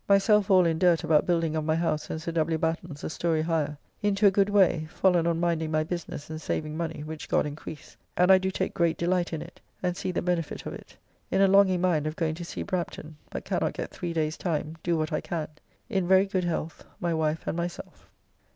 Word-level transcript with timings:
Myself 0.09 0.49
all 0.49 0.65
in 0.65 0.79
dirt 0.79 1.03
about 1.03 1.27
building 1.27 1.55
of 1.55 1.63
my 1.63 1.75
house 1.75 2.09
and 2.09 2.19
Sir 2.19 2.31
W. 2.31 2.57
Batten's 2.57 3.03
a 3.03 3.09
story 3.11 3.43
higher. 3.43 3.77
Into 4.01 4.25
a 4.25 4.31
good 4.31 4.49
way, 4.49 4.87
fallen 4.89 5.27
on 5.27 5.39
minding 5.39 5.69
my 5.69 5.83
business 5.83 6.27
and 6.27 6.41
saving 6.41 6.75
money, 6.75 7.03
which 7.03 7.29
God 7.29 7.45
encrease; 7.45 7.97
and 8.17 8.31
I 8.31 8.39
do 8.39 8.49
take 8.49 8.73
great 8.73 8.97
delight 8.97 9.31
in 9.31 9.43
it, 9.43 9.61
and 9.83 9.95
see 9.95 10.11
the 10.11 10.23
benefit 10.23 10.65
of 10.65 10.73
it. 10.73 10.97
In 11.29 11.39
a 11.39 11.47
longing 11.47 11.81
mind 11.81 12.07
of 12.07 12.15
going 12.15 12.33
to 12.33 12.43
see 12.43 12.63
Brampton, 12.63 13.15
but 13.29 13.45
cannot 13.45 13.73
get 13.73 13.91
three 13.91 14.11
days 14.11 14.37
time, 14.37 14.75
do 14.81 14.97
what 14.97 15.13
I 15.13 15.21
can. 15.21 15.49
In 15.87 16.07
very 16.07 16.25
good 16.25 16.45
health, 16.45 16.83
my 16.99 17.13
wife 17.13 17.45
and 17.45 17.55
myself. 17.55 18.09